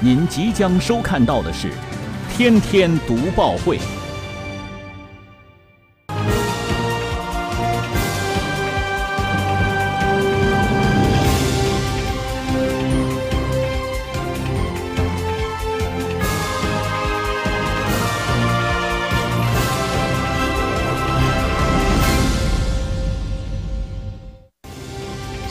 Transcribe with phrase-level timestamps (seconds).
[0.00, 1.68] 您即将收看到的是
[2.36, 3.78] 《天天读报会》。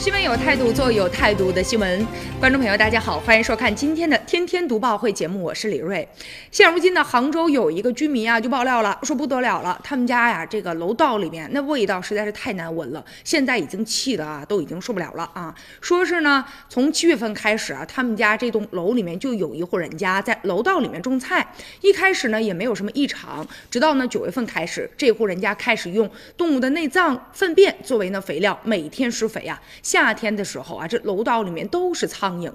[0.04, 2.06] 新闻有态度，做有态度的新闻。
[2.38, 6.06] 观众朋友，大家好，欢迎收看今天的《天天读报会》节目，我是李瑞。
[6.50, 15.54] 现如今呢，杭州有一个居民啊，就爆料了，说不得了了，他们家呀，这个楼道里面那味道实在是太难闻了，现在已经气的啊，都已经受不了了啊。
[15.80, 21.50] 说是呢，从七月份开始啊，他们家这栋楼里面就有一户人家在楼道里面种菜，
[21.80, 29.58] 一开始呢也没有什么异常，直到呢九月份开始，这户人家开始用动物的内脏粪便作为呢肥料，每天施肥啊。
[29.94, 32.52] 夏天的时候啊，这楼道里面都是苍蝇。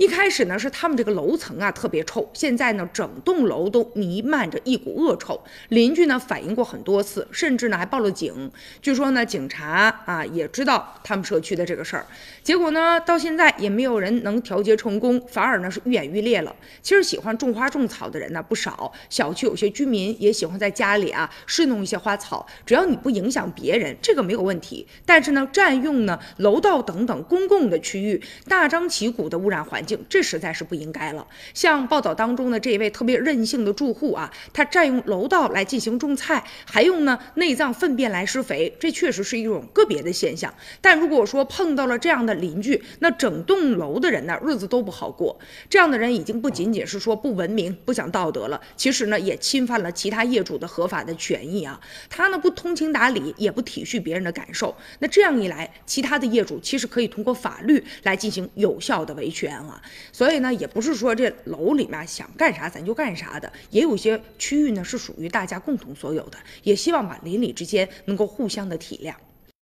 [0.00, 5.38] 一开始呢是他们这个楼层啊特别臭，现在呢整栋楼都弥漫着一股恶臭。
[5.68, 8.50] 邻居呢反映过很多次，甚至呢还报了警。
[8.80, 12.06] 据说呢警察啊也知道他们社区的这个事儿，
[12.42, 16.56] 结果呢到现在也没有人能调节成功，反而呢是愈演愈烈了。
[16.80, 24.86] 其实喜欢种花种草的人呢不少，小区有些居民也喜欢在家里啊侍弄一些花草，只要你不影响别人，这个没有问题。
[25.04, 29.89] 但是呢占用呢楼道等等公共的区域，大张旗鼓的污染环境。
[30.08, 31.26] 这实在是不应该了。
[31.54, 40.52] 像报道当中的这一位特别任性的住户啊，他占用楼道来进行种菜，还用呢内脏粪便来施肥，这确实是一种个别的现象。
[40.80, 45.38] 但如果说碰到了这样的邻居，那整栋楼的人呢日子都不好过。
[45.68, 51.80] 这样的人已经不仅仅是说不文明、不讲道德了，其实呢也侵犯了其他业主的合法的权益啊。
[52.08, 54.76] 他呢不通情达理，也不体恤别人的感受。
[54.98, 59.79] 那这样一来，其他的业主其实可以通过法律来进行有效的维权啊。
[60.12, 69.14] 所以呢，也不是说这楼里面想干啥咱就干啥的，也有些区域呢是属于大家共同所有的，也希望把邻里之间能够互相的体谅。